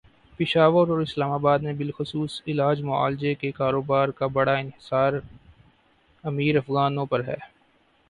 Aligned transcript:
پشاور 0.39 0.87
اور 0.87 0.99
اسلام 0.99 1.31
آباد 1.31 1.59
میں 1.59 1.73
بالخصوص 1.73 2.41
علاج 2.47 2.81
معالجے 2.81 3.35
کے 3.35 3.51
کاروبارکا 3.51 4.27
بڑا 4.27 4.53
انحصارامیر 4.53 6.57
افغانوں 6.57 7.05
پر 7.05 7.27
ہے۔ 7.27 7.35